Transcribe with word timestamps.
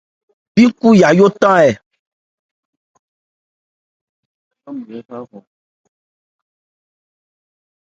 Bí 0.53 0.63
nkhú 0.69 0.87
Yayó 1.01 1.25
than 1.39 1.57
ɛ? 1.67 1.69